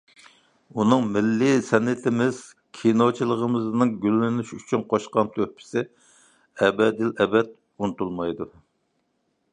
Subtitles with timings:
[0.77, 2.39] ئۇنىڭ مىللىي سەنئىتىمىز،
[2.79, 5.87] كىنوچىلىقىمىزنىڭ گۈللىنىشى ئۈچۈن قوشقان تۆھپىسى
[6.69, 8.53] ئەبەدىلئەبەد ئۇنتۇلمايدۇ.